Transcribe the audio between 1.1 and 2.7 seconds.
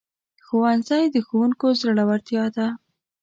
ښوونکو زړورتیا ده